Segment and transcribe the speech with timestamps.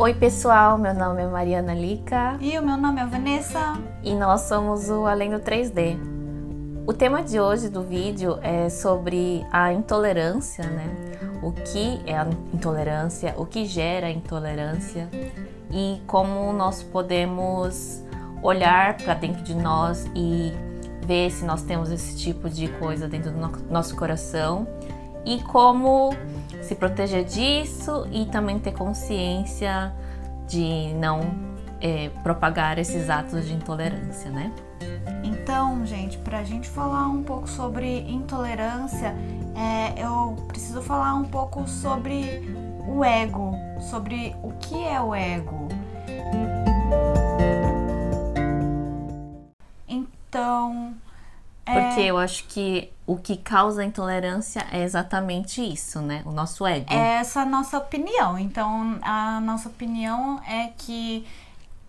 [0.00, 3.78] Oi, pessoal, meu nome é Mariana Lica E o meu nome é Vanessa.
[4.02, 5.98] e nós somos o Além do 3D.
[6.86, 10.86] O tema de hoje do vídeo é sobre a intolerância, né?
[11.42, 15.08] O que é a intolerância, o que gera a intolerância
[15.70, 18.02] e como nós podemos
[18.42, 20.52] olhar para dentro de nós e
[21.06, 24.66] ver se nós temos esse tipo de coisa dentro do no- nosso coração
[25.24, 26.14] e como
[26.62, 29.92] se proteger disso e também ter consciência
[30.48, 31.20] de não
[31.80, 34.52] eh, propagar esses atos de intolerância, né?
[35.22, 39.14] Então, gente, pra gente falar um pouco sobre intolerância,
[39.56, 42.42] é, eu preciso falar um pouco sobre
[42.86, 43.54] o ego,
[43.90, 45.68] sobre o que é o ego.
[49.88, 50.94] Então,
[51.66, 56.22] é, Porque eu acho que o que causa intolerância é exatamente isso, né?
[56.24, 56.86] O nosso ego.
[56.88, 58.38] é essa nossa opinião.
[58.38, 61.26] Então, a nossa opinião é que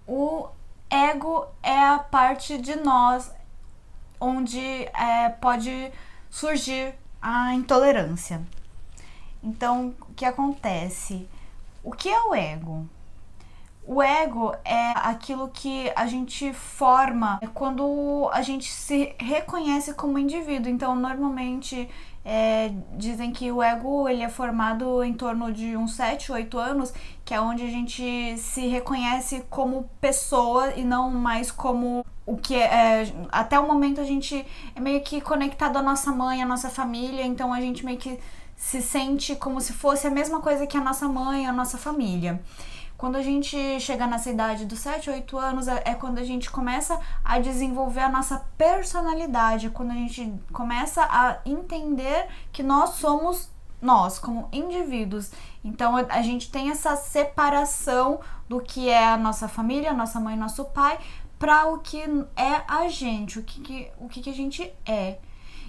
[0.08, 0.48] o
[0.90, 3.32] ego é a parte de nós
[4.20, 5.92] onde é, pode
[6.28, 8.42] surgir a intolerância.
[9.44, 11.30] Então, o que acontece?
[11.84, 12.90] O que é o ego?
[13.94, 20.72] O ego é aquilo que a gente forma quando a gente se reconhece como indivíduo.
[20.72, 21.90] Então, normalmente
[22.24, 26.94] é, dizem que o ego ele é formado em torno de uns 7, 8 anos,
[27.26, 32.56] que é onde a gente se reconhece como pessoa e não mais como o que
[32.56, 36.46] é, é, até o momento a gente é meio que conectado à nossa mãe, à
[36.46, 38.18] nossa família, então a gente meio que
[38.56, 42.40] se sente como se fosse a mesma coisa que a nossa mãe, a nossa família.
[43.02, 46.52] Quando a gente chega nessa idade dos 7, 8 anos, é é quando a gente
[46.52, 50.22] começa a desenvolver a nossa personalidade, quando a gente
[50.54, 53.50] começa a entender que nós somos
[53.82, 55.32] nós, como indivíduos.
[55.64, 60.36] Então a a gente tem essa separação do que é a nossa família, nossa mãe,
[60.38, 61.00] nosso pai,
[61.40, 62.04] para o que
[62.36, 65.18] é a gente, o que, que- o que, que a gente é.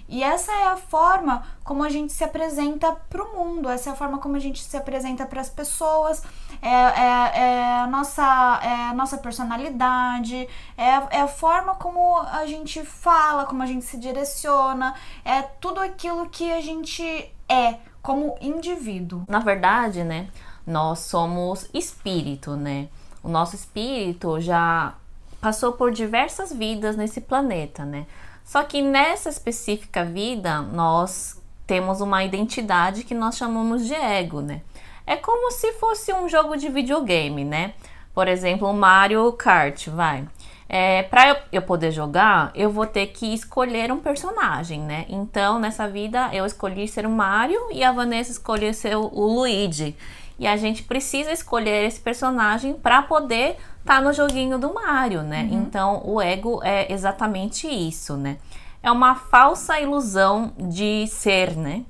[0.07, 3.93] E essa é a forma como a gente se apresenta para o mundo, essa é
[3.93, 6.21] a forma como a gente se apresenta para as pessoas,
[6.61, 10.47] é, é- é a nossa, é a nossa personalidade,
[10.77, 14.93] é, é a forma como a gente fala, como a gente se direciona,
[15.23, 17.03] é tudo aquilo que a gente
[17.49, 19.23] é como indivíduo.
[19.27, 20.27] Na verdade, né,
[20.67, 22.87] nós somos espírito, né?
[23.23, 24.93] O nosso espírito já
[25.39, 28.05] passou por diversas vidas nesse planeta, né?
[28.43, 34.61] Só que nessa específica vida, nós temos uma identidade que nós chamamos de ego, né?
[35.05, 37.73] É como se fosse um jogo de videogame, né?
[38.13, 40.27] Por exemplo, Mario Kart, vai.
[40.69, 45.05] É, para eu, eu poder jogar, eu vou ter que escolher um personagem, né?
[45.09, 49.25] Então, nessa vida, eu escolhi ser o Mario e a Vanessa escolheu ser o, o
[49.35, 49.95] Luigi.
[50.39, 55.47] E a gente precisa escolher esse personagem para poder estar no joguinho do Mario, né?
[55.51, 58.37] Então, o ego é exatamente isso, né?
[58.81, 61.83] É uma falsa ilusão de ser, né?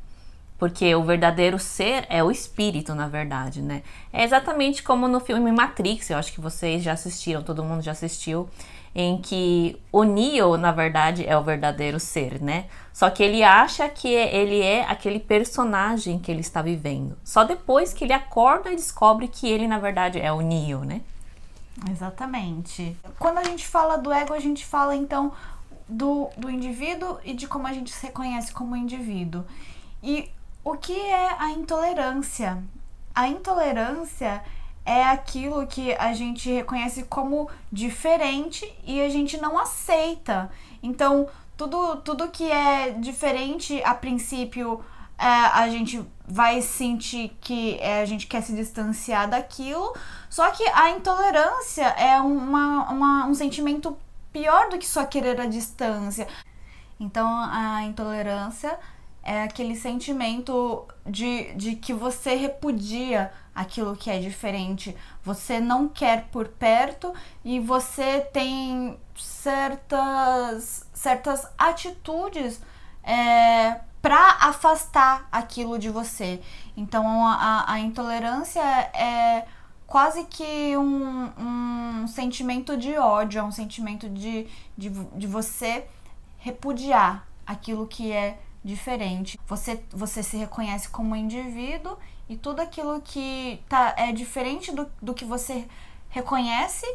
[0.57, 3.83] Porque o verdadeiro ser é o espírito, na verdade, né?
[4.11, 7.91] É exatamente como no filme Matrix, eu acho que vocês já assistiram, todo mundo já
[7.91, 8.49] assistiu,
[8.95, 12.65] em que o Neo, na verdade, é o verdadeiro ser, né?
[12.91, 17.17] Só que ele acha que ele é aquele personagem que ele está vivendo.
[17.23, 21.01] Só depois que ele acorda e descobre que ele, na verdade, é o Neo, né?
[21.89, 22.97] Exatamente.
[23.19, 25.31] Quando a gente fala do ego, a gente fala então
[25.88, 29.44] do, do indivíduo e de como a gente se reconhece como indivíduo.
[30.01, 30.29] E
[30.63, 32.63] o que é a intolerância?
[33.13, 34.44] A intolerância
[34.85, 40.51] é aquilo que a gente reconhece como diferente e a gente não aceita.
[40.81, 44.83] Então, tudo, tudo que é diferente, a princípio,
[45.18, 49.94] é, a gente vai sentir que é, a gente quer se distanciar daquilo.
[50.29, 53.97] Só que a intolerância é uma, uma- um sentimento
[54.31, 56.28] pior do que só querer a distância.
[57.00, 58.78] Então, a intolerância
[59.24, 64.95] é aquele sentimento de, de que você repudia aquilo que é diferente.
[65.24, 67.13] Você não quer por perto
[67.45, 72.59] e você tem certas, certas atitudes
[73.04, 76.41] é, para afastar aquilo de você.
[76.75, 79.45] Então, a, a intolerância é
[79.88, 84.45] quase que um, um sentimento de ódio, é um sentimento de,
[84.77, 85.88] de, de você
[86.38, 89.39] repudiar aquilo que é diferente.
[89.47, 91.97] Você, você se reconhece como indivíduo
[92.27, 95.65] e tudo aquilo que tá, é diferente do, do que você
[96.09, 96.85] reconhece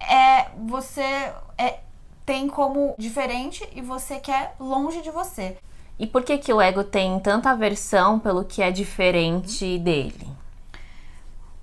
[0.00, 1.80] é você é,
[2.24, 5.58] tem como diferente e você quer longe de você.
[5.98, 10.28] E por que que o ego tem tanta aversão pelo que é diferente dele?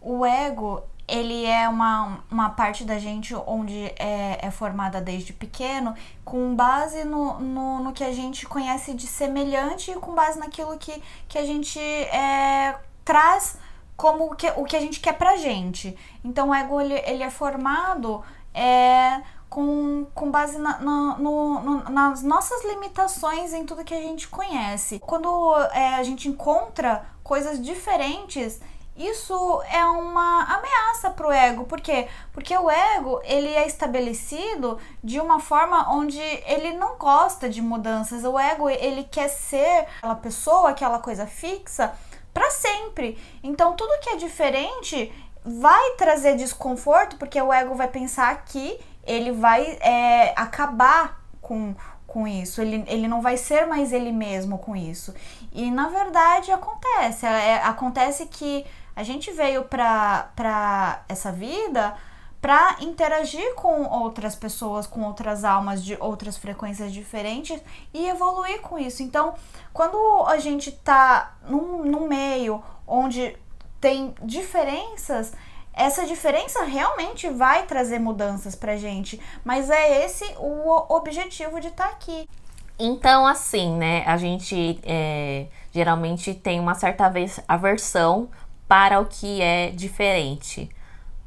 [0.02, 5.94] O ego, ele é uma, uma parte da gente onde é, é formada desde pequeno,
[6.26, 10.78] com base no, no, no, que a gente conhece de semelhante e com base naquilo
[10.78, 12.76] que, que a gente é,
[13.06, 13.58] traz
[13.96, 15.96] como o que, o que a gente quer pra gente.
[16.24, 19.22] Então o ego ele, ele é formado é,
[19.54, 24.28] com, com base na, na, no, no, nas nossas limitações em tudo que a gente
[24.28, 24.98] conhece.
[24.98, 25.30] Quando
[25.74, 28.60] é, a gente encontra coisas diferentes
[28.96, 31.64] isso é uma ameaça para o ego.
[31.66, 32.08] Por quê?
[32.32, 38.24] Porque o ego ele é estabelecido de uma forma onde ele não gosta de mudanças.
[38.24, 41.92] O ego ele quer ser aquela pessoa, aquela coisa fixa
[42.32, 43.18] para sempre.
[43.42, 45.12] Então tudo que é diferente
[45.44, 51.76] vai trazer desconforto, porque o ego vai pensar que ele vai é, acabar com
[52.14, 55.16] com isso, ele, ele não vai ser mais ele mesmo com isso.
[55.52, 58.64] E na verdade acontece, é, acontece que
[58.96, 61.96] a gente veio para essa vida
[62.40, 67.60] para interagir com outras pessoas, com outras almas de outras frequências diferentes
[67.94, 69.02] e evoluir com isso.
[69.02, 69.34] Então,
[69.72, 69.98] quando
[70.28, 73.36] a gente tá num, num meio onde
[73.80, 75.34] tem diferenças,
[75.74, 81.88] essa diferença realmente vai trazer mudanças pra gente, mas é esse o objetivo de estar
[81.88, 82.30] tá aqui.
[82.78, 87.12] Então, assim, né, a gente é, geralmente tem uma certa
[87.48, 88.30] aversão
[88.68, 90.70] para o que é diferente.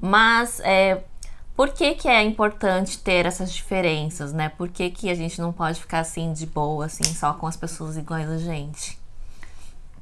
[0.00, 1.02] Mas é,
[1.56, 4.48] por que, que é importante ter essas diferenças, né?
[4.50, 7.56] Por que, que a gente não pode ficar assim de boa, assim, só com as
[7.56, 8.98] pessoas iguais a gente?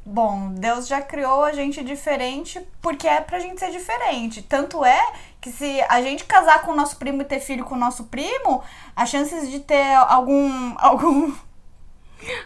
[0.06, 4.42] Bom, Deus já criou a gente diferente porque é pra gente ser diferente.
[4.42, 7.74] Tanto é que se a gente casar com o nosso primo e ter filho com
[7.74, 8.62] o nosso primo,
[8.94, 10.74] as chances de ter algum.
[10.78, 11.32] algum.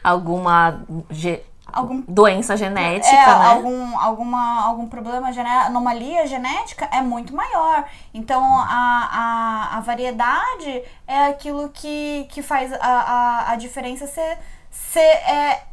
[0.05, 0.85] alguma
[1.73, 3.47] algum doença genética, é, né?
[3.47, 5.29] Algum, alguma, algum problema,
[5.67, 7.85] anomalia genética é muito maior.
[8.13, 14.39] Então, a, a, a variedade é aquilo que, que faz a, a, a diferença ser,
[14.71, 15.68] ser é,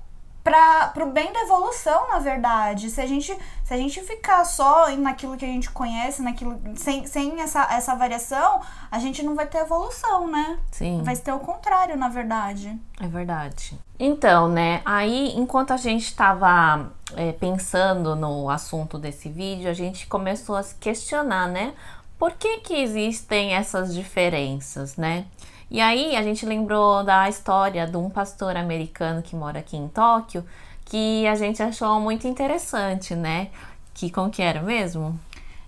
[0.46, 2.92] para o bem da evolução, na verdade.
[2.92, 7.08] Se a gente, se a gente ficar só naquilo que a gente conhece, naquilo sem,
[7.08, 8.62] sem essa, essa variação,
[8.92, 10.60] a gente não vai ter evolução, né?
[10.72, 11.02] Sim.
[11.02, 12.80] Vai ter o contrário, na verdade.
[13.02, 13.76] É verdade.
[13.98, 20.06] Então, né, aí enquanto a gente estava é, pensando no assunto desse vídeo, a gente
[20.06, 21.74] começou a se questionar, né?
[22.20, 25.26] Por que que existem essas diferenças, né?
[25.70, 29.88] E aí a gente lembrou da história de um pastor americano que mora aqui em
[29.88, 30.46] Tóquio,
[30.86, 33.50] que a gente achou muito interessante, né?
[33.94, 35.20] Que como que era mesmo?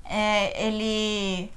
[0.05, 1.51] É, ele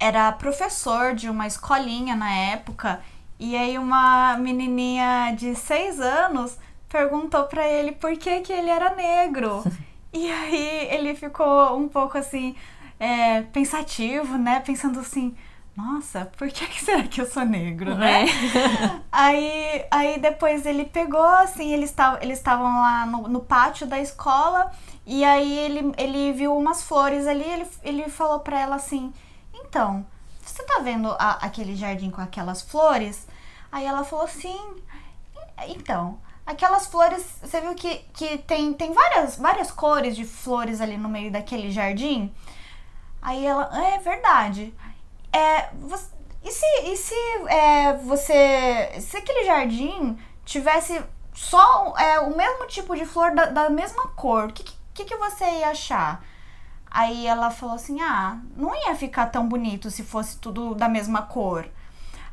[0.00, 3.00] era professor de uma escolinha na época
[3.38, 6.56] e aí uma menininha de seis anos
[6.88, 9.62] perguntou para ele por que que ele era negro.
[10.12, 12.56] e aí ele ficou um pouco assim
[12.98, 14.60] é, pensativo, né?
[14.60, 15.36] Pensando assim,
[15.78, 18.24] nossa, por que, que será que eu sou negro, né?
[18.24, 19.00] É.
[19.12, 24.72] aí, aí depois ele pegou, assim, eles estavam lá no, no, pátio da escola
[25.06, 29.12] e aí ele, ele viu umas flores ali, ele, ele falou pra ela assim,
[29.54, 30.04] então,
[30.42, 33.28] você tá vendo a, aquele jardim com aquelas flores?
[33.70, 34.58] Aí ela falou assim,
[35.68, 40.96] então, aquelas flores, você viu que, que tem, tem várias, várias cores de flores ali
[40.96, 42.34] no meio daquele jardim?
[43.22, 44.74] Aí ela, é verdade.
[45.32, 46.10] É, você,
[46.42, 47.14] e se, e se
[47.48, 49.00] é, você.
[49.00, 51.02] Se aquele jardim tivesse
[51.34, 55.16] só é, o mesmo tipo de flor da, da mesma cor, o que, que, que
[55.16, 56.24] você ia achar?
[56.90, 61.22] Aí ela falou assim: ah, não ia ficar tão bonito se fosse tudo da mesma
[61.22, 61.68] cor.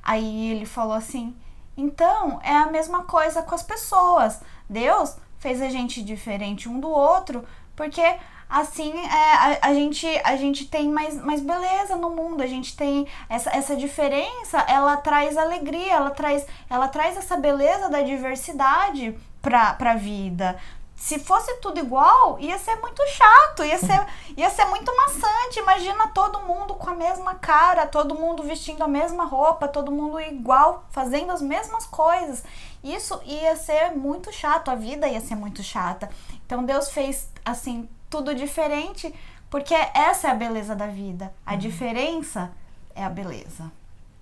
[0.02, 1.36] Aí ele falou assim:
[1.75, 4.42] então é a mesma coisa com as pessoas.
[4.70, 8.02] Deus fez a gente diferente um do outro porque
[8.50, 12.75] assim é, a, a, gente, a gente tem mais, mais beleza no mundo, a gente
[12.75, 19.18] tem essa, essa diferença, ela traz alegria, ela traz, ela traz essa beleza da diversidade
[19.42, 20.58] pra, pra vida.
[20.96, 24.06] Se fosse tudo igual, ia ser muito chato, ia ser,
[24.38, 25.60] ia ser muito maçante.
[25.60, 30.20] Imagina todo mundo com a mesma cara, todo mundo vestindo a mesma roupa, todo mundo
[30.22, 32.44] igual, fazendo as mesmas coisas.
[32.84, 36.10] Isso ia ser muito chato, a vida ia ser muito chata.
[36.46, 39.14] Então Deus fez assim tudo diferente,
[39.50, 41.34] porque essa é a beleza da vida.
[41.46, 41.60] A uhum.
[41.60, 42.52] diferença
[42.96, 43.72] é a beleza.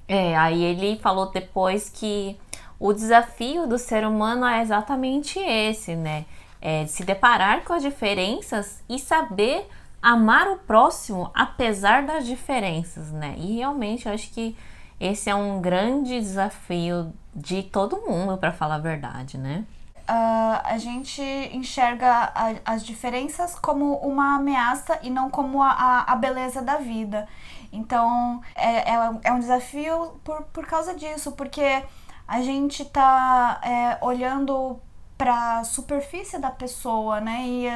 [0.08, 2.38] É, aí ele falou depois que
[2.80, 6.26] o desafio do ser humano é exatamente esse, né?
[6.62, 9.68] É se deparar com as diferenças e saber
[10.02, 13.36] amar o próximo apesar das diferenças, né?
[13.38, 14.56] E realmente eu acho que
[15.00, 19.66] esse é um grande desafio de todo mundo, para falar a verdade, né?
[20.10, 21.22] Uh, a gente
[21.54, 27.28] enxerga a, as diferenças como uma ameaça e não como a, a, beleza da vida.
[27.72, 31.84] Então, é, é, é, um desafio por, por causa disso, porque
[32.28, 34.80] a gente tá é, olhando
[35.18, 37.46] para superfície da pessoa, né?
[37.48, 37.68] E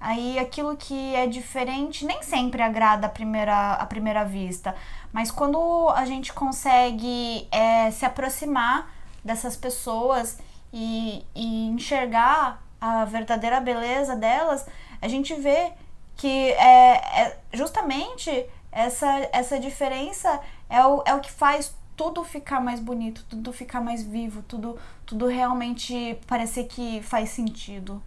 [0.00, 4.74] aí aquilo que é diferente nem sempre agrada à primeira, à primeira vista.
[5.12, 8.92] Mas quando a gente consegue é, se aproximar
[9.24, 10.38] dessas pessoas
[10.72, 14.66] e, e enxergar a verdadeira beleza delas,
[15.00, 15.72] a gente vê
[16.16, 22.60] que é, é justamente essa, essa diferença é o, é o que faz tudo ficar
[22.60, 28.02] mais bonito, tudo ficar mais vivo, tudo, tudo realmente parecer que faz sentido.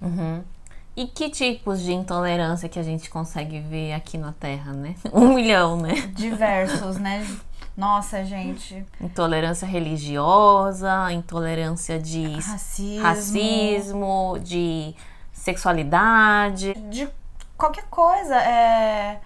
[0.00, 0.42] Uhum.
[0.96, 4.96] E que tipos de intolerância que a gente consegue ver aqui na Terra, né?
[5.12, 5.92] Um milhão, né?
[6.14, 7.24] Diversos, né?
[7.76, 8.86] Nossa, gente.
[9.00, 14.94] Intolerância religiosa, intolerância de racismo, racismo de
[15.30, 16.72] sexualidade.
[16.88, 17.06] De
[17.56, 18.34] qualquer coisa.
[18.36, 19.20] É...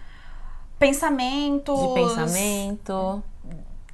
[0.78, 1.80] Pensamentos.
[1.80, 3.22] De pensamento.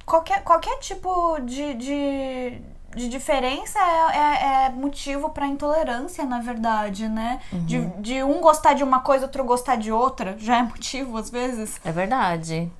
[0.05, 2.61] Qualquer, qualquer tipo de, de,
[2.95, 7.41] de diferença é, é, é motivo para intolerância, na verdade, né?
[7.51, 7.65] Uhum.
[7.65, 11.29] De, de um gostar de uma coisa, outro gostar de outra, já é motivo às
[11.29, 11.79] vezes.
[11.83, 12.71] É verdade.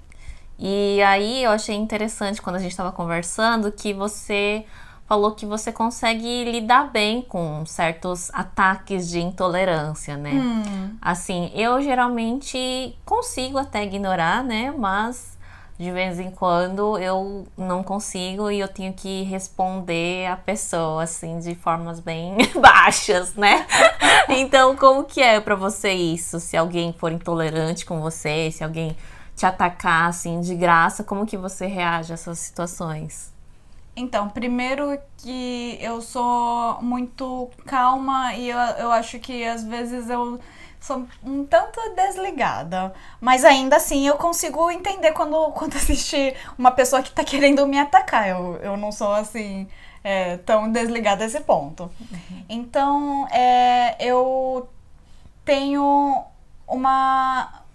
[0.59, 4.65] E aí eu achei interessante quando a gente estava conversando que você
[5.07, 10.33] falou que você consegue lidar bem com certos ataques de intolerância, né?
[10.33, 10.97] Hum.
[11.01, 14.73] Assim, eu geralmente consigo até ignorar, né?
[14.77, 15.37] Mas
[15.79, 21.37] de vez em quando eu não consigo e eu tenho que responder a pessoa assim
[21.39, 23.65] de formas bem baixas, né?
[24.27, 26.39] então, como que é para você isso?
[26.39, 28.97] Se alguém for intolerante com você, se alguém
[29.37, 33.31] te atacar assim de graça, como que você reage a essas situações?
[33.95, 40.39] Então, primeiro que eu sou muito calma e eu, eu acho que às vezes eu
[40.79, 42.93] sou um tanto desligada.
[43.21, 47.79] Mas ainda assim eu consigo entender quando, quando assistir uma pessoa que tá querendo me
[47.79, 48.27] atacar.
[48.27, 49.67] Eu, eu não sou assim
[50.03, 51.91] é, tão desligada a esse ponto.
[51.99, 52.45] Uhum.
[52.49, 54.67] Então, é, eu
[55.45, 56.23] tenho
[56.67, 57.66] uma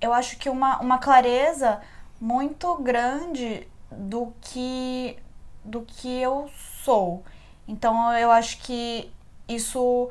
[0.00, 1.80] eu acho que uma, uma clareza
[2.20, 5.16] muito grande do que
[5.64, 6.50] do que eu
[6.82, 7.22] sou.
[7.68, 9.12] Então eu acho que
[9.48, 10.08] isso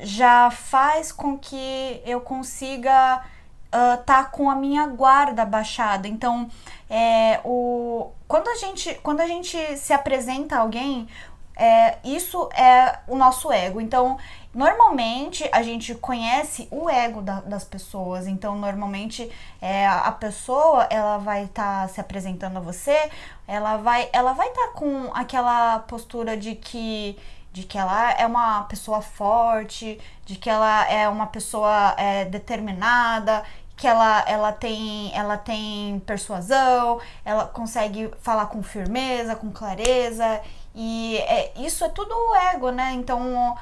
[0.00, 3.22] já faz com que eu consiga
[3.68, 6.08] uh, tá com a minha guarda baixada.
[6.08, 6.48] Então,
[6.88, 11.08] é, o, quando, a gente, quando a gente se apresenta a alguém,
[11.56, 13.80] é, isso é o nosso ego.
[13.80, 14.18] Então,
[14.58, 18.26] normalmente a gente conhece o ego da, das pessoas.
[18.26, 19.30] Então, normalmente
[19.62, 23.08] é, a pessoa ela vai estar tá se apresentando a você,
[23.46, 27.16] ela vai ela vai estar tá com aquela postura de que
[27.52, 33.44] de que ela é uma pessoa forte, de que ela é uma pessoa é, determinada,
[33.76, 40.40] que ela, ela, tem, ela tem persuasão, ela consegue falar com firmeza, com clareza,
[40.74, 42.92] e é, isso é tudo o ego, né?
[42.92, 43.56] Então,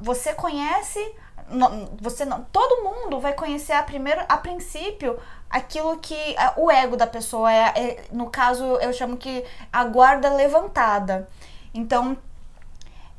[0.00, 1.00] você conhece,
[2.00, 6.96] você não, todo mundo vai conhecer a primeiro, a princípio, aquilo que é, o ego
[6.96, 11.28] da pessoa é, é, no caso eu chamo que a guarda levantada.
[11.72, 12.16] Então,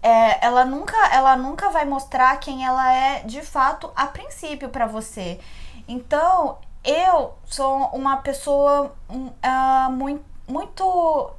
[0.01, 4.85] é, ela nunca ela nunca vai mostrar quem ela é de fato a princípio para
[4.85, 5.39] você.
[5.87, 11.31] Então, eu sou uma pessoa uh, hum, ah, muito, muito,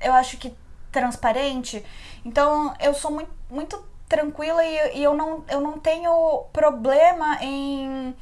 [0.00, 0.54] eu acho que
[0.92, 1.84] transparente.
[2.24, 8.14] Então eu sou muito, muito tranquila e, e eu, não, eu não tenho problema em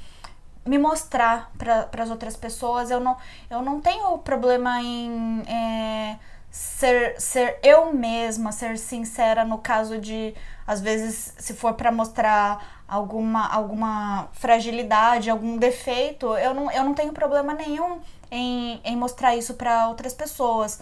[0.67, 2.91] me mostrar para as outras pessoas.
[2.91, 3.17] Eu não,
[3.51, 6.19] eu não tenho problema em é,
[6.51, 10.35] ser, ser eu mesma, ser sincera no caso de,
[10.67, 16.93] às vezes, se for para mostrar alguma, alguma fragilidade, algum defeito, eu não, eu não
[16.93, 17.99] tenho problema nenhum
[18.31, 20.81] em, em mostrar isso para outras pessoas.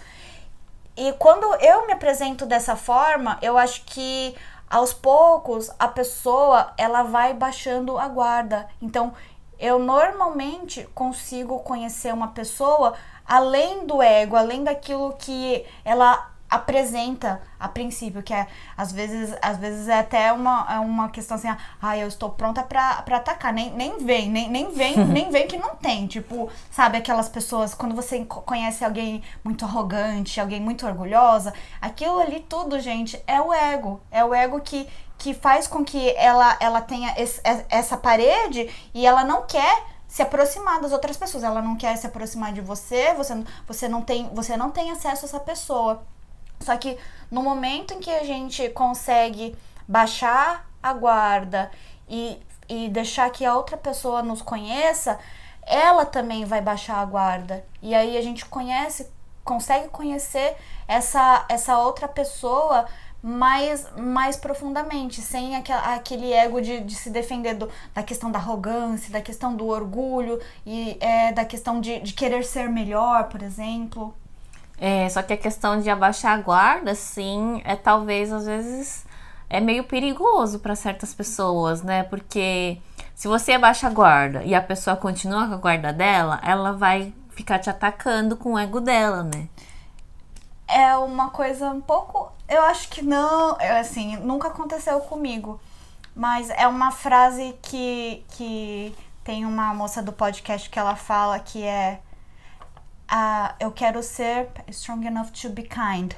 [0.97, 4.35] E quando eu me apresento dessa forma, eu acho que
[4.69, 8.69] aos poucos a pessoa ela vai baixando a guarda.
[8.81, 9.13] Então,
[9.59, 12.95] eu normalmente consigo conhecer uma pessoa
[13.27, 19.59] além do ego, além daquilo que ela apresenta a princípio, que é às vezes, às
[19.59, 21.49] vezes é até uma, é uma questão assim,
[21.83, 25.57] ah, eu estou pronta para atacar, nem, nem vem, nem, nem vem, nem vem que
[25.57, 31.53] não tem, tipo, sabe aquelas pessoas quando você conhece alguém muito arrogante, alguém muito orgulhosa,
[31.81, 34.89] aquilo ali tudo, gente, é o ego, é o ego que
[35.19, 40.23] que faz com que ela ela tenha esse, essa parede e ela não quer se
[40.23, 44.29] aproximar das outras pessoas, ela não quer se aproximar de você, você, você não tem
[44.33, 46.03] você não tem acesso a essa pessoa.
[46.61, 46.99] Só que
[47.31, 51.71] no momento em que a gente consegue baixar a guarda
[52.09, 55.19] e, e deixar que a outra pessoa nos conheça,
[55.63, 57.65] ela também vai baixar a guarda.
[57.83, 59.11] E aí a gente conhece,
[59.45, 62.87] consegue conhecer essa, essa outra pessoa
[63.23, 69.13] mais, mais profundamente, sem aquele ego de, de se defender do, da questão da arrogância,
[69.13, 74.15] da questão do orgulho e é, da questão de, de querer ser melhor, por exemplo.
[74.79, 79.07] É, só que a questão de abaixar a guarda, sim, é talvez às vezes
[79.49, 82.03] é meio perigoso para certas pessoas, né?
[82.05, 82.79] Porque
[83.15, 87.15] se você abaixa a guarda e a pessoa continua com a guarda dela, ela vai
[87.31, 89.49] ficar te atacando com o ego dela, né?
[90.69, 92.33] É uma coisa um pouco.
[92.49, 93.57] Eu acho que não.
[93.81, 95.61] Assim, nunca aconteceu comigo.
[96.15, 101.63] Mas é uma frase que, que tem uma moça do podcast que ela fala que
[101.63, 102.01] é
[103.11, 106.13] uh, eu quero ser strong enough to be kind.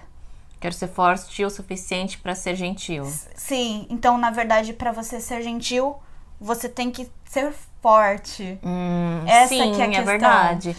[0.60, 3.04] Quero ser forte o suficiente para ser gentil.
[3.34, 5.96] Sim, então na verdade para você ser gentil,
[6.40, 8.58] você tem que ser forte.
[8.62, 10.02] Hum, Essa sim, que é a é questão.
[10.02, 10.76] É verdade.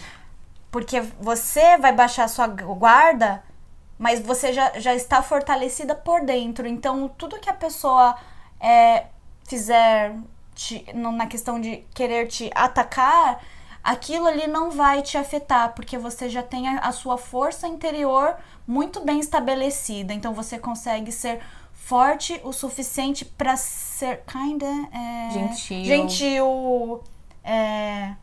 [0.70, 3.42] Porque você vai baixar sua guarda,
[3.98, 6.66] mas você já, já está fortalecida por dentro.
[6.66, 8.16] Então tudo que a pessoa
[8.60, 9.06] é,
[9.48, 10.14] fizer
[10.54, 13.42] te, na questão de querer te atacar,
[13.82, 18.36] aquilo ali não vai te afetar, porque você já tem a, a sua força interior
[18.66, 20.12] muito bem estabelecida.
[20.12, 21.40] Então você consegue ser
[21.72, 25.84] forte o suficiente para ser kinda é, gentil.
[25.84, 27.04] Gentil.
[27.42, 28.14] É,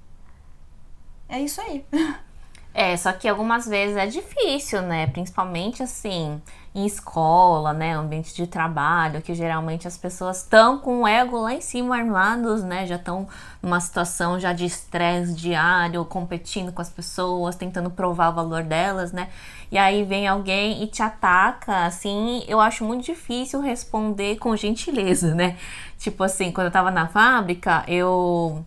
[1.27, 1.85] é isso aí.
[2.73, 5.07] É, só que algumas vezes é difícil, né?
[5.07, 6.39] Principalmente assim,
[6.77, 7.93] em escola, né?
[7.93, 12.63] Ambiente de trabalho, que geralmente as pessoas estão com o ego lá em cima armados,
[12.63, 12.85] né?
[12.85, 13.27] Já estão
[13.63, 19.11] numa situação já de estresse diário, competindo com as pessoas, tentando provar o valor delas,
[19.11, 19.29] né?
[19.71, 25.33] E aí vem alguém e te ataca, assim, eu acho muito difícil responder com gentileza,
[25.33, 25.57] né?
[25.97, 28.63] Tipo assim, quando eu tava na fábrica, eu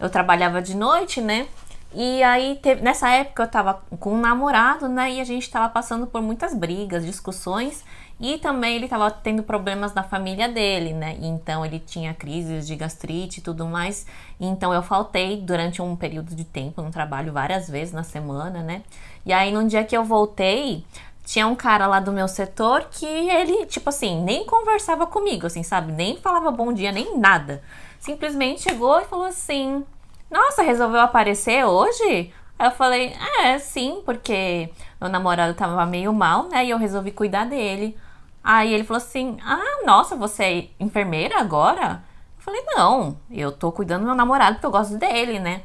[0.00, 1.46] eu trabalhava de noite, né?
[1.94, 5.12] E aí, teve, nessa época eu tava com um namorado, né?
[5.12, 7.84] E a gente tava passando por muitas brigas, discussões.
[8.20, 11.16] E também ele tava tendo problemas na família dele, né?
[11.20, 14.06] Então ele tinha crises de gastrite e tudo mais.
[14.40, 18.82] Então eu faltei durante um período de tempo no trabalho várias vezes na semana, né?
[19.26, 20.84] E aí no dia que eu voltei,
[21.24, 25.62] tinha um cara lá do meu setor que ele, tipo assim, nem conversava comigo, assim,
[25.62, 25.92] sabe?
[25.92, 27.62] Nem falava bom dia, nem nada.
[27.98, 29.84] Simplesmente chegou e falou assim:
[30.32, 32.32] nossa, resolveu aparecer hoje?
[32.58, 36.64] Aí eu falei, é, sim, porque meu namorado tava meio mal, né?
[36.64, 37.96] E eu resolvi cuidar dele.
[38.42, 42.02] Aí ele falou assim: Ah, nossa, você é enfermeira agora?
[42.38, 45.62] Eu falei, não, eu tô cuidando do meu namorado porque eu gosto dele, né?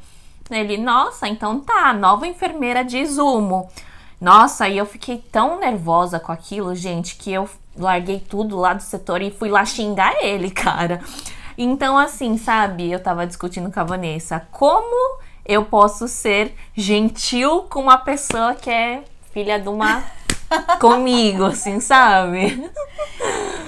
[0.49, 3.69] Ele, nossa, então tá, nova enfermeira de Zumo.
[4.21, 8.81] Nossa, aí eu fiquei tão nervosa com aquilo, gente, que eu larguei tudo lá do
[8.81, 11.01] setor e fui lá xingar ele, cara.
[11.57, 17.81] Então, assim, sabe, eu tava discutindo com a Vanessa, como eu posso ser gentil com
[17.81, 20.03] uma pessoa que é filha de uma
[20.79, 22.69] comigo, assim, sabe?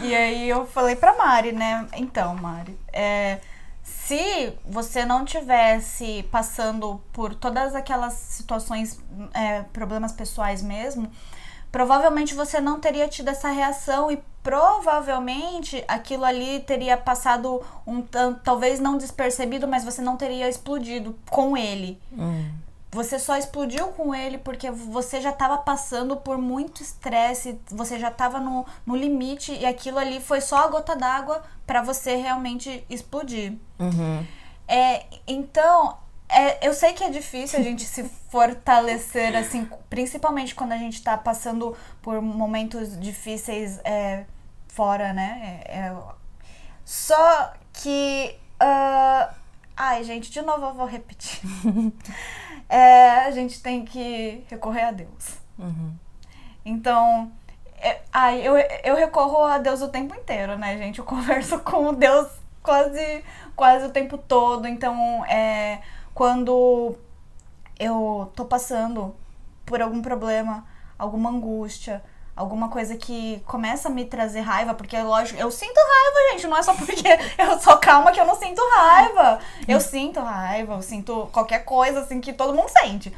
[0.03, 1.87] E aí eu falei pra Mari, né?
[1.95, 3.39] Então, Mari, é,
[3.83, 8.99] se você não tivesse passando por todas aquelas situações,
[9.33, 11.09] é, problemas pessoais mesmo,
[11.71, 18.41] provavelmente você não teria tido essa reação e provavelmente aquilo ali teria passado um tanto,
[18.43, 22.01] talvez não despercebido, mas você não teria explodido com ele.
[22.11, 22.49] Hum.
[22.91, 28.07] Você só explodiu com ele porque você já estava passando por muito estresse, você já
[28.07, 32.83] estava no, no limite e aquilo ali foi só a gota d'água para você realmente
[32.89, 33.53] explodir.
[33.77, 34.25] Uhum.
[34.67, 35.97] É, então,
[36.29, 41.01] é, eu sei que é difícil a gente se fortalecer, assim, principalmente quando a gente
[41.01, 44.25] tá passando por momentos difíceis é,
[44.67, 45.61] fora, né?
[45.65, 45.95] É, é
[46.85, 48.35] só que.
[48.61, 49.33] Uh,
[49.75, 51.41] ai, gente, de novo eu vou repetir.
[52.71, 55.39] É, a gente tem que recorrer a Deus.
[55.57, 55.91] Uhum.
[56.63, 57.31] Então,
[57.79, 60.99] é, ai, eu, eu recorro a Deus o tempo inteiro, né, gente?
[60.99, 62.27] Eu converso com Deus
[62.61, 63.23] quase,
[63.55, 64.67] quase o tempo todo.
[64.67, 65.81] Então, é
[66.19, 66.97] quando
[67.79, 69.15] eu tô passando
[69.65, 70.65] por algum problema,
[70.97, 72.03] alguma angústia,
[72.35, 76.57] alguma coisa que começa a me trazer raiva, porque lógico, eu sinto raiva, gente, não
[76.57, 77.07] é só porque
[77.41, 79.39] eu sou calma que eu não sinto raiva.
[79.65, 83.15] Eu sinto raiva, eu sinto qualquer coisa assim que todo mundo sente.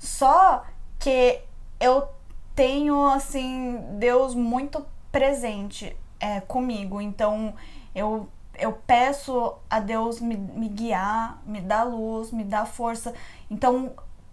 [0.00, 0.64] Só
[0.98, 1.38] que
[1.78, 2.08] eu
[2.56, 7.54] tenho assim Deus muito presente é, comigo, então
[7.94, 8.28] eu
[8.60, 13.14] eu peço a Deus me, me guiar, me dar luz, me dar força.
[13.50, 13.92] Então,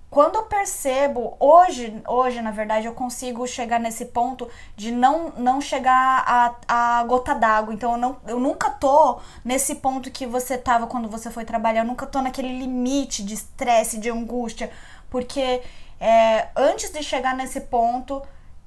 [0.09, 5.59] quando eu percebo, hoje, hoje, na verdade, eu consigo chegar nesse ponto de não, não
[5.59, 7.73] chegar a, a gota d'água.
[7.73, 11.81] Então, eu, não, eu nunca tô nesse ponto que você tava quando você foi trabalhar.
[11.81, 14.71] Eu nunca tô naquele limite de estresse, de angústia.
[15.09, 15.61] Porque
[15.99, 18.21] é, antes de chegar nesse ponto,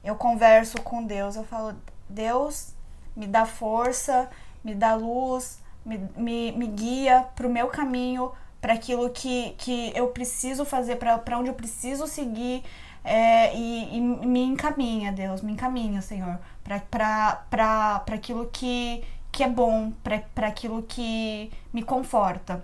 [0.05, 1.37] eu converso com Deus.
[1.37, 1.75] Eu falo,
[2.09, 2.75] Deus,
[3.16, 4.29] me dá força,
[4.62, 10.09] me dá luz, me, me, me guia pro meu caminho para aquilo que, que eu
[10.09, 12.62] preciso fazer, para onde eu preciso seguir.
[13.03, 16.38] É, e, e, me encaminha, Deus, me encaminha, Senhor,
[16.90, 22.62] para aquilo que, que é bom, para aquilo que me conforta.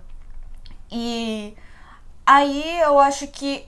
[0.91, 1.55] E
[2.25, 3.67] aí eu acho que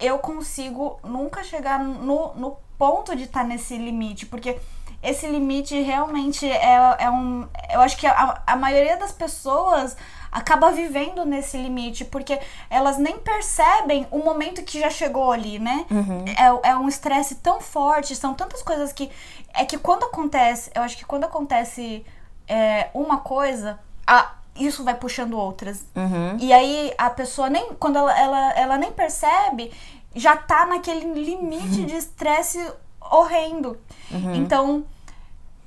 [0.00, 4.58] eu consigo nunca chegar no, no ponto de estar tá nesse limite, porque
[5.02, 7.46] esse limite realmente é, é um.
[7.72, 9.96] Eu acho que a, a maioria das pessoas
[10.30, 15.84] acaba vivendo nesse limite, porque elas nem percebem o momento que já chegou ali, né?
[15.90, 16.24] Uhum.
[16.64, 19.10] É, é um estresse tão forte, são tantas coisas que.
[19.54, 22.06] É que quando acontece, eu acho que quando acontece
[22.48, 25.84] é, uma coisa, a, isso vai puxando outras.
[25.94, 26.36] Uhum.
[26.38, 27.74] E aí a pessoa nem.
[27.74, 29.72] Quando ela, ela, ela nem percebe,
[30.14, 31.86] já tá naquele limite uhum.
[31.86, 32.72] de estresse
[33.10, 33.78] horrendo.
[34.10, 34.34] Uhum.
[34.34, 34.84] Então,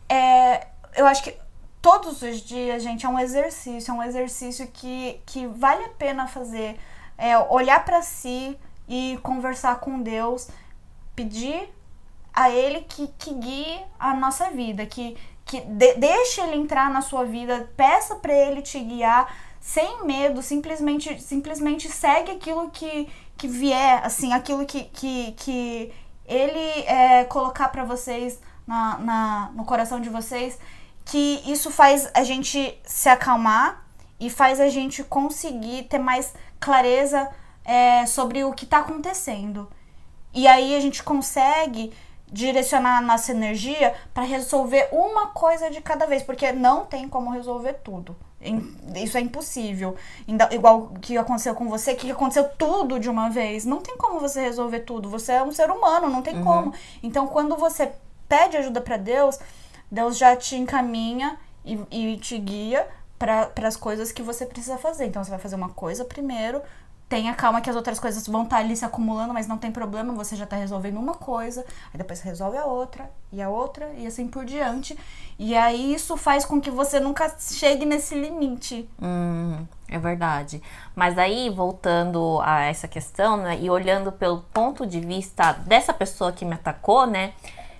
[0.10, 1.36] é, eu acho que
[1.82, 6.28] todos os dias, gente, é um exercício, é um exercício que, que vale a pena
[6.28, 6.80] fazer.
[7.18, 10.48] É olhar para si e conversar com Deus,
[11.16, 11.70] pedir
[12.34, 15.16] a Ele que, que guie a nossa vida, que,
[15.46, 20.42] que de, deixe Ele entrar na sua vida, peça para Ele te guiar sem medo,
[20.42, 25.94] simplesmente, simplesmente segue aquilo que, que vier, assim, aquilo que, que, que
[26.26, 30.58] Ele é, colocar para vocês na, na, no coração de vocês
[31.06, 33.86] que isso faz a gente se acalmar
[34.20, 37.30] e faz a gente conseguir ter mais clareza
[37.64, 39.70] é, sobre o que está acontecendo.
[40.34, 41.94] E aí a gente consegue
[42.32, 47.30] direcionar a nossa energia para resolver uma coisa de cada vez, porque não tem como
[47.30, 48.16] resolver tudo.
[48.96, 49.96] Isso é impossível.
[50.52, 53.66] Igual que aconteceu com você, que aconteceu tudo de uma vez.
[53.66, 55.10] Não tem como você resolver tudo.
[55.10, 56.44] Você é um ser humano, não tem uhum.
[56.44, 56.74] como.
[57.02, 57.92] Então, quando você
[58.28, 59.40] pede ajuda para Deus,
[59.90, 65.06] Deus já te encaminha e, e te guia para as coisas que você precisa fazer.
[65.06, 66.62] Então você vai fazer uma coisa primeiro,
[67.08, 69.72] tenha calma que as outras coisas vão estar tá ali se acumulando, mas não tem
[69.72, 73.92] problema, você já está resolvendo uma coisa, aí depois resolve a outra, e a outra,
[73.96, 74.98] e assim por diante.
[75.38, 78.90] E aí isso faz com que você nunca chegue nesse limite.
[79.02, 80.62] Hum, é verdade.
[80.96, 86.32] Mas aí, voltando a essa questão, né, e olhando pelo ponto de vista dessa pessoa
[86.32, 87.34] que me atacou, né?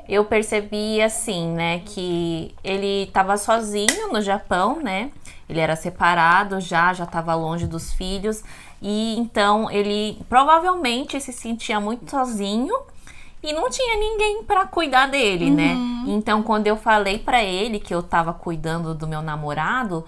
[0.08, 5.12] Eu percebi assim, né, que ele estava sozinho no Japão, né?
[5.48, 8.44] Ele era separado já, já estava longe dos filhos
[8.82, 12.76] e então ele provavelmente se sentia muito sozinho
[13.44, 15.74] e não tinha ninguém para cuidar dele, né?
[15.74, 16.06] uhum.
[16.06, 16.14] né?
[16.14, 20.04] Então quando eu falei para ele que eu estava cuidando do meu namorado,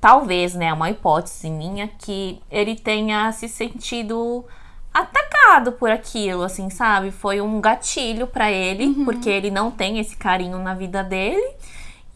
[0.00, 4.44] talvez, né, uma hipótese minha que ele tenha se sentido
[4.92, 7.10] atacado por aquilo, assim, sabe?
[7.10, 9.04] Foi um gatilho para ele, uhum.
[9.04, 11.54] porque ele não tem esse carinho na vida dele.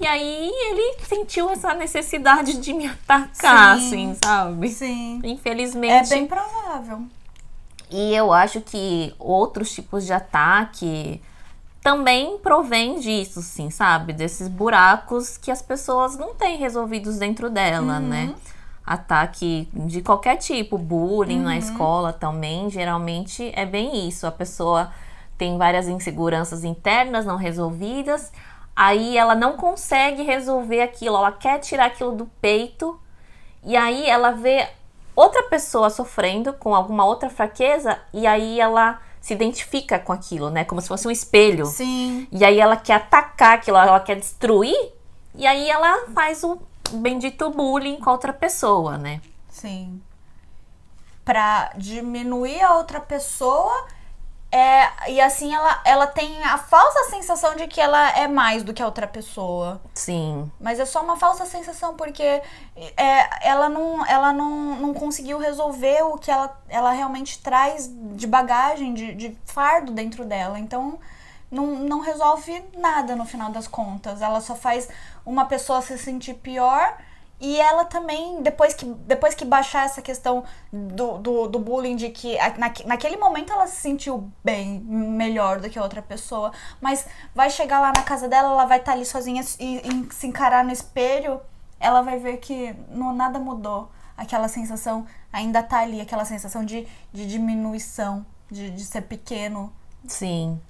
[0.01, 3.87] E aí ele sentiu essa necessidade de me atacar, Sim.
[3.87, 4.69] assim, sabe?
[4.69, 5.21] Sim.
[5.25, 6.13] Infelizmente.
[6.13, 7.05] É bem provável.
[7.91, 11.21] E eu acho que outros tipos de ataque
[11.81, 14.13] também provém disso, sim, sabe?
[14.13, 18.09] Desses buracos que as pessoas não têm resolvidos dentro dela, uhum.
[18.09, 18.35] né?
[18.87, 21.45] Ataque de qualquer tipo, bullying uhum.
[21.45, 24.27] na escola também, geralmente é bem isso.
[24.27, 24.93] A pessoa
[25.39, 28.33] tem várias inseguranças internas não resolvidas,
[28.77, 33.01] aí ela não consegue resolver aquilo, ela quer tirar aquilo do peito,
[33.65, 34.69] e aí ela vê
[35.17, 40.65] outra pessoa sofrendo com alguma outra fraqueza, e aí ela se identifica com aquilo, né?
[40.65, 41.65] Como se fosse um espelho.
[41.65, 42.29] Sim.
[42.31, 44.77] E aí ela quer atacar aquilo, ela quer destruir,
[45.35, 46.61] e aí ela faz o
[46.93, 49.21] bendito bullying com a outra pessoa, né?
[49.49, 50.01] Sim.
[51.25, 53.87] Pra diminuir a outra pessoa
[54.57, 58.73] é, e assim ela, ela tem a falsa sensação de que ela é mais do
[58.73, 59.81] que a outra pessoa.
[59.93, 60.49] Sim.
[60.61, 66.03] Mas é só uma falsa sensação, porque é, ela, não, ela não, não conseguiu resolver
[66.03, 70.57] o que ela, ela realmente traz de bagagem, de, de fardo dentro dela.
[70.57, 71.01] Então
[71.51, 74.21] não, não resolve nada no final das contas.
[74.23, 74.89] Ela só faz
[75.25, 76.97] uma pessoa se sentir pior.
[77.41, 82.09] E ela também, depois que, depois que baixar essa questão do, do, do bullying, de
[82.11, 87.07] que na, naquele momento ela se sentiu bem, melhor do que a outra pessoa, mas
[87.35, 90.27] vai chegar lá na casa dela, ela vai estar tá ali sozinha e, e se
[90.29, 91.41] encarar no espelho,
[91.81, 93.91] ela vai ver que não, nada mudou.
[94.17, 99.73] aquela sensação ainda tá ali, aquela sensação de, de diminuição, de, de ser pequeno.
[100.07, 100.61] Sim.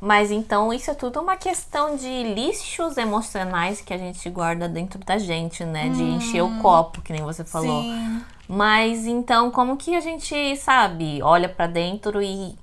[0.00, 5.00] Mas então isso é tudo uma questão de lixos emocionais que a gente guarda dentro
[5.00, 5.88] da gente, né?
[5.88, 7.82] De encher o copo, que nem você falou.
[7.82, 8.22] Sim.
[8.48, 12.56] Mas então, como que a gente, sabe, olha pra dentro e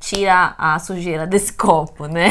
[0.00, 2.30] tira a sujeira desse copo, né?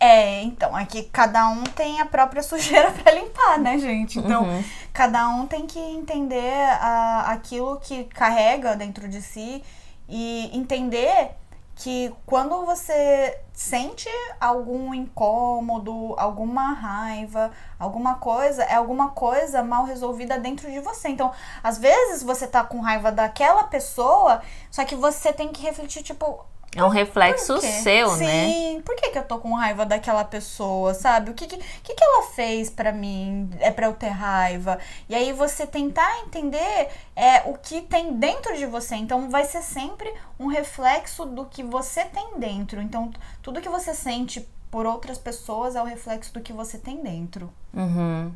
[0.00, 4.18] É, então, aqui cada um tem a própria sujeira pra limpar, né, gente?
[4.18, 4.64] Então, Uhum.
[4.92, 9.62] cada um tem que entender a, aquilo que carrega dentro de si
[10.08, 11.30] e entender
[11.74, 14.08] que quando você sente
[14.40, 21.08] algum incômodo, alguma raiva, alguma coisa, é alguma coisa mal resolvida dentro de você.
[21.08, 21.32] Então,
[21.62, 26.44] às vezes você tá com raiva daquela pessoa, só que você tem que refletir, tipo,
[26.74, 28.46] É um reflexo seu, Sim, né?
[28.46, 31.30] Sim, por que, que eu tô com raiva daquela pessoa, sabe?
[31.30, 34.78] O que que, que, que ela fez pra mim, é pra eu ter raiva?
[35.06, 38.94] E aí você tentar entender é, o que tem dentro de você.
[38.94, 42.80] Então vai ser sempre um reflexo do que você tem dentro.
[42.80, 43.10] Então
[43.42, 47.52] tudo que você sente por outras pessoas é o reflexo do que você tem dentro.
[47.74, 48.32] Uhum.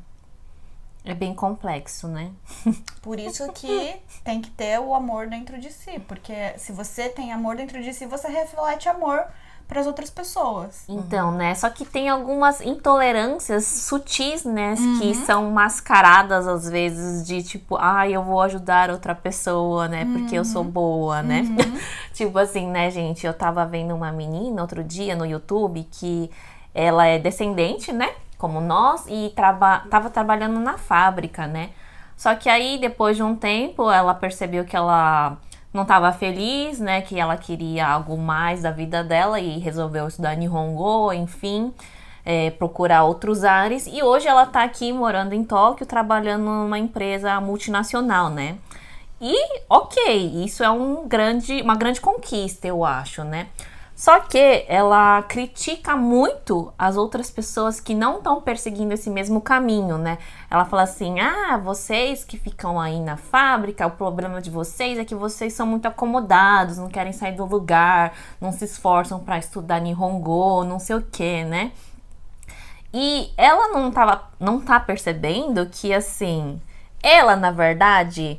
[1.07, 2.33] É bem complexo, né?
[3.01, 7.33] Por isso que tem que ter o amor dentro de si, porque se você tem
[7.33, 9.25] amor dentro de si, você reflete amor
[9.69, 10.85] para as outras pessoas.
[10.89, 11.55] Então, né?
[11.55, 14.75] Só que tem algumas intolerâncias sutis, né?
[14.79, 14.99] Uhum.
[15.01, 20.05] Que são mascaradas às vezes de tipo, ai, eu vou ajudar outra pessoa, né?
[20.13, 20.71] Porque eu sou Uhum.
[20.71, 21.43] boa, né?
[22.15, 23.27] tipo assim, né, gente?
[23.27, 26.31] Eu tava vendo uma menina outro dia no YouTube que
[26.75, 28.11] ela é descendente, né?
[28.39, 31.71] Como nós, e traba tava trabalhando na fábrica, né?
[32.17, 35.37] Só que aí, depois de um tempo, ela percebeu que ela
[35.73, 37.03] não estava feliz, né?
[37.03, 41.73] Que ela queria algo mais da vida dela e resolveu estudar Nihongo, enfim,
[42.25, 43.87] é, procurar outros ares.
[43.87, 48.57] E hoje ela tá aqui morando em Tóquio, trabalhando numa empresa multinacional, né?
[49.21, 49.35] E
[49.69, 53.49] ok, isso é um grande, uma grande conquista, eu acho, né?
[53.97, 59.97] Só que ela critica muito as outras pessoas que não estão perseguindo esse mesmo caminho,
[59.97, 60.19] né?
[60.51, 65.05] Ela fala assim: ah, vocês que ficam aí na fábrica, o problema de vocês é
[65.05, 69.81] que vocês são muito acomodados, não querem sair do lugar, não se esforçam para estudar
[69.81, 71.73] Nihongo, não sei o que, né?
[72.93, 76.61] E ela não, tava, não tá percebendo que, assim,
[77.03, 78.39] ela, na verdade,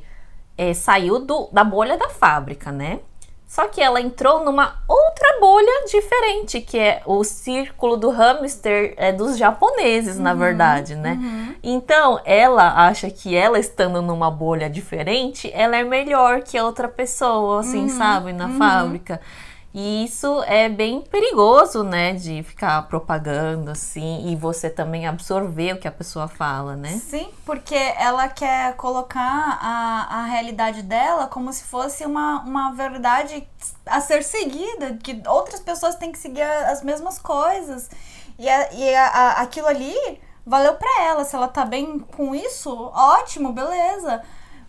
[0.55, 2.99] é, saiu do, da bolha da fábrica, né?
[3.47, 9.13] Só que ela entrou numa outra bolha diferente, que é o círculo do hamster é,
[9.13, 11.17] dos japoneses, na verdade, né?
[11.63, 16.89] Então, ela acha que ela estando numa bolha diferente, ela é melhor que a outra
[16.89, 18.33] pessoa, assim, sabe?
[18.33, 19.21] Na fábrica.
[19.79, 22.13] E isso é bem perigoso, né?
[22.13, 26.89] De ficar propagando, assim, e você também absorver o que a pessoa fala, né?
[26.97, 33.47] Sim, porque ela quer colocar a, a realidade dela como se fosse uma, uma verdade
[33.85, 37.87] a ser seguida, que outras pessoas têm que seguir as mesmas coisas.
[38.39, 39.93] E, a- e a- a- aquilo ali
[40.43, 41.23] valeu pra ela.
[41.23, 44.23] Se ela tá bem com isso, ótimo, beleza.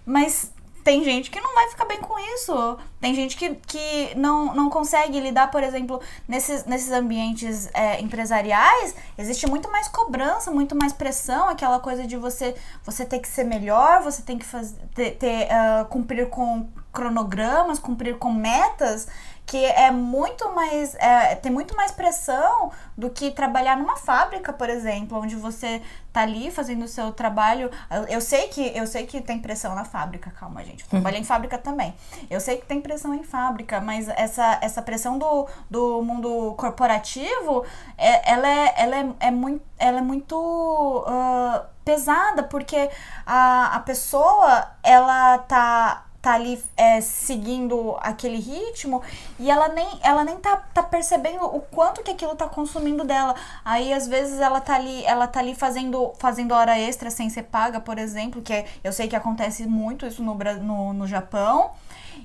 [0.05, 0.53] Mas
[0.85, 2.79] tem gente que não vai ficar bem com isso.
[3.01, 8.95] Tem gente que, que não, não consegue lidar, por exemplo, nesses, nesses ambientes é, empresariais,
[9.17, 13.45] existe muito mais cobrança, muito mais pressão, aquela coisa de você você ter que ser
[13.45, 19.07] melhor, você tem que fazer, ter, ter, ah, cumprir com cronogramas, cumprir com metas,
[19.49, 20.95] que é muito mais.
[20.97, 25.81] É, tem muito mais pressão do que trabalhar numa fábrica, por exemplo, onde você
[26.13, 27.71] tá ali fazendo o seu trabalho.
[28.09, 30.85] Eu- sei que eu sei que tem pressão na fábrica, calma, gente.
[30.85, 31.95] Eu trabalhei em fábrica também.
[32.29, 37.65] Eu sei que tem pressão em fábrica, mas essa, essa pressão do, do mundo corporativo,
[37.97, 42.91] é, ela, é, ela, é, é muito, ela é muito ah, pesada, porque
[43.25, 49.01] a, a pessoa, ela tá tá ali é, seguindo aquele ritmo
[49.39, 53.35] e ela nem, ela nem tá, tá percebendo o quanto que aquilo tá consumindo dela.
[53.65, 57.45] Aí às vezes ela tá ali, ela tá ali fazendo, fazendo hora extra sem ser
[57.45, 61.71] paga, por exemplo, que é- eu sei que acontece muito isso no, no, no Japão.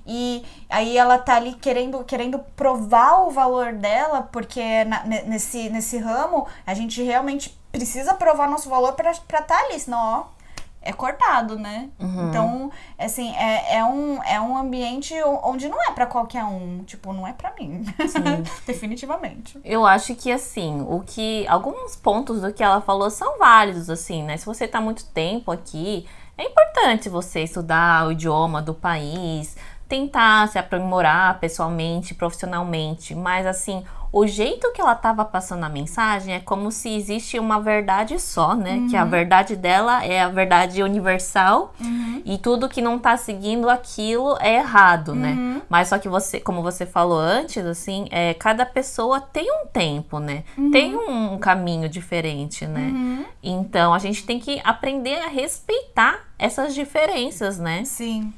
[0.05, 5.69] E aí ela tá ali querendo, querendo provar o valor dela, porque na- ne- nesse,
[5.69, 9.97] nesse ramo a gente realmente precisa provar nosso valor pra estar tá ali, senão,
[10.29, 10.42] ó,
[10.83, 11.89] é cortado, né?
[11.99, 16.83] Então, assim, é, é, um, é um ambiente onde não é pra qualquer um.
[16.83, 17.83] Tipo, não é pra mim.
[18.67, 19.59] Definitivamente.
[19.63, 24.23] Eu acho que assim, o que alguns pontos do que ela falou são válidos assim,
[24.23, 24.37] né?
[24.37, 26.05] Se você tá muito tempo aqui,
[26.37, 29.55] é importante você estudar o idioma do país,
[29.87, 36.35] tentar se aprimorar pessoalmente, profissionalmente, mas assim, o jeito que ela estava passando a mensagem
[36.35, 38.75] é como se existe uma verdade só, né?
[38.75, 38.87] Uhum.
[38.87, 42.21] Que a verdade dela é a verdade universal uhum.
[42.23, 45.31] e tudo que não tá seguindo aquilo é errado, né?
[45.31, 45.53] uhum.
[45.55, 45.61] né?
[45.67, 50.19] Mas só que você, como você falou antes, assim, é, cada pessoa tem um tempo,
[50.19, 50.43] né?
[50.55, 50.69] Uhum.
[50.69, 52.91] Tem um caminho diferente, né?
[52.93, 53.25] Uhum.
[53.41, 57.83] Então a gente tem que aprender a respeitar essas diferenças, né?
[57.83, 58.31] Sim.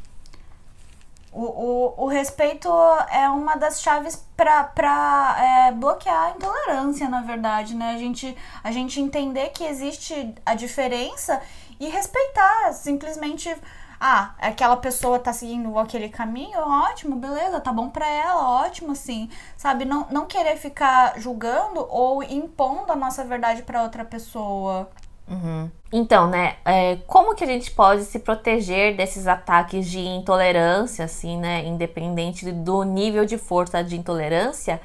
[1.36, 2.70] O, o, o respeito
[3.12, 7.94] é uma das chaves para é, bloquear a intolerância, na verdade, né?
[7.94, 11.42] A gente, a gente entender que existe a diferença
[11.78, 13.54] e respeitar, simplesmente
[14.00, 19.30] ah, aquela pessoa tá seguindo aquele caminho, ótimo, beleza, tá bom pra ela, ótimo, assim,
[19.58, 19.84] sabe?
[19.84, 24.90] Não, não querer ficar julgando ou impondo a nossa verdade para outra pessoa.
[25.28, 25.70] Uhum.
[25.92, 31.38] Então, né, é, como que a gente pode se proteger desses ataques de intolerância, assim,
[31.38, 34.82] né, independente do nível de força de intolerância,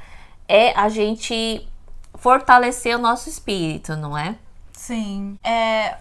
[0.49, 1.69] é a gente
[2.15, 4.37] fortalecer o nosso espírito, não é?
[4.73, 5.39] Sim.
[5.45, 5.97] É,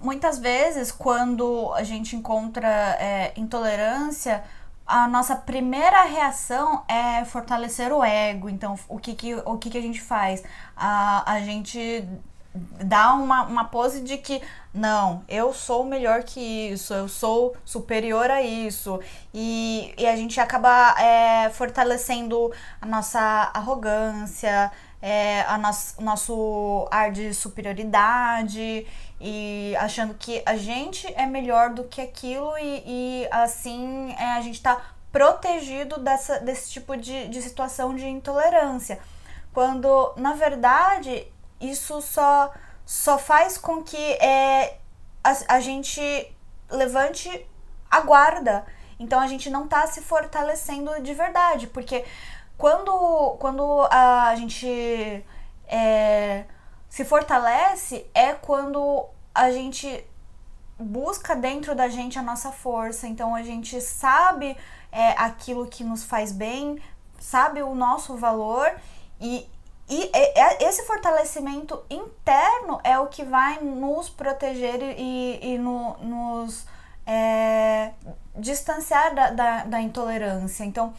[0.00, 4.44] muitas vezes, quando a gente encontra é, intolerância,
[4.86, 8.48] a nossa primeira reação é fortalecer o ego.
[8.48, 10.42] Então, o que, que, o que, que a gente faz?
[10.76, 12.08] A, a gente
[12.84, 14.42] dá uma, uma pose de que
[14.72, 19.00] não, eu sou melhor que isso, eu sou superior a isso.
[19.34, 27.10] E, e a gente acaba é, fortalecendo a nossa arrogância, é, a nosso, nosso ar
[27.10, 28.86] de superioridade
[29.20, 34.40] e achando que a gente é melhor do que aquilo e, e assim é, a
[34.40, 38.98] gente está protegido dessa, desse tipo de, de situação de intolerância.
[39.52, 41.26] Quando, na verdade,
[41.60, 42.52] isso só,
[42.84, 44.78] só faz com que é,
[45.22, 46.00] a, a gente
[46.70, 47.46] levante
[47.90, 48.66] a guarda.
[48.98, 52.04] Então a gente não tá se fortalecendo de verdade, porque
[52.56, 55.24] quando, quando a gente
[55.66, 56.44] é,
[56.88, 60.04] se fortalece é quando a gente
[60.78, 63.06] busca dentro da gente a nossa força.
[63.06, 64.56] Então a gente sabe
[64.90, 66.82] é, aquilo que nos faz bem,
[67.20, 68.70] sabe o nosso valor
[69.20, 69.46] e,
[69.88, 70.10] e
[70.60, 76.66] esse fortalecimento interno é o que vai nos proteger e, e no, nos
[77.06, 77.92] é,
[78.36, 80.62] distanciar da, da, da, intolerância.
[80.62, 80.92] Então,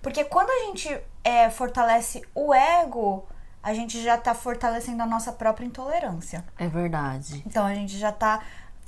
[0.00, 0.88] porque quando a gente
[1.22, 3.28] é, fortalece o ego,
[3.62, 6.42] a gente já está fortalecendo a nossa própria intolerância.
[6.58, 7.42] É verdade.
[7.46, 8.40] Então a gente já está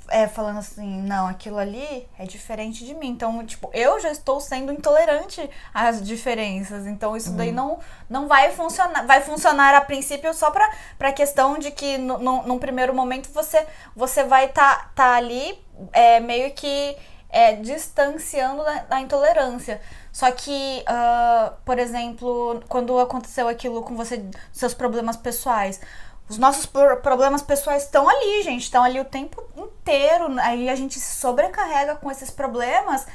[0.09, 3.09] é, falando assim, não, aquilo ali é diferente de mim.
[3.09, 6.85] Então, tipo, eu já estou sendo intolerante às diferenças.
[6.85, 7.55] Então, isso daí uhum.
[7.55, 9.05] não, não vai funcionar.
[9.05, 13.29] Vai funcionar a princípio só para a questão de que no, no, num primeiro momento
[13.31, 15.57] você, você vai estar tá, tá ali
[15.91, 16.95] é, meio que
[17.29, 19.81] é, distanciando da, da intolerância.
[20.11, 25.81] Só que, uh, por exemplo, quando aconteceu aquilo com você, seus problemas pessoais,
[26.33, 30.27] os nossos problemas pessoais estão ali, gente, estão ali o tempo inteiro.
[30.39, 33.05] Aí a gente se sobrecarrega com esses problemas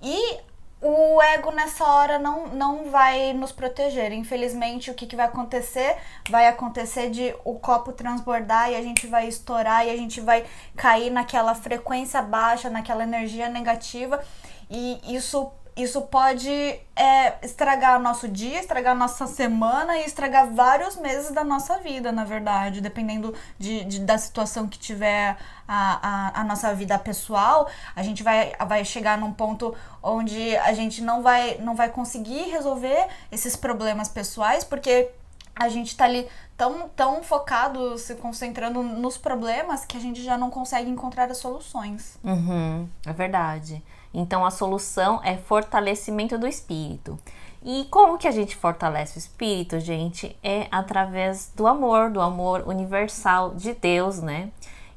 [0.00, 0.38] e
[0.80, 4.10] o ego nessa hora não, não vai nos proteger.
[4.10, 5.96] Infelizmente, o que, que vai acontecer?
[6.30, 10.46] Vai acontecer de o copo transbordar e a gente vai estourar e a gente vai
[10.74, 14.24] cair naquela frequência baixa, naquela energia negativa.
[14.70, 21.30] E isso isso pode é, estragar nosso dia, estragar nossa semana e estragar vários meses
[21.30, 26.44] da nossa vida, na verdade, dependendo de, de da situação que tiver a, a, a,
[26.44, 31.56] nossa vida pessoal, a gente vai, vai chegar num ponto onde a gente não vai,
[31.58, 35.10] não vai conseguir resolver esses problemas pessoais, porque
[35.56, 40.36] a gente tá ali tão, tão focado, se concentrando nos problemas, que a gente já
[40.36, 42.18] não consegue encontrar as soluções.
[42.22, 43.82] Uhum, é verdade.
[44.14, 47.18] Então a solução é fortalecimento do espírito.
[47.64, 50.36] E como que a gente fortalece o espírito, gente?
[50.42, 54.50] É através do amor, do amor universal de Deus, né?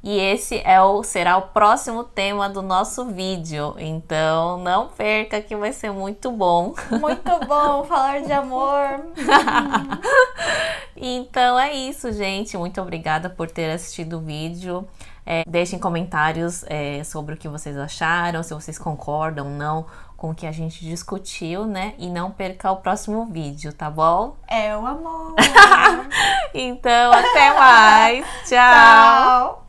[0.06, 3.74] E esse é o será o próximo tema do nosso vídeo.
[3.80, 6.76] Então não perca que vai ser muito bom.
[6.92, 9.02] Muito bom falar de amor.
[10.96, 12.56] então é isso, gente.
[12.56, 14.88] Muito obrigada por ter assistido o vídeo.
[15.26, 19.86] É, deixem comentários é, sobre o que vocês acharam, se vocês concordam ou não
[20.16, 21.94] com o que a gente discutiu, né?
[21.98, 24.36] E não perca o próximo vídeo, tá bom?
[24.48, 25.36] É o amor!
[26.54, 28.26] então, até mais!
[28.48, 28.56] Tchau.
[28.58, 29.65] Tchau.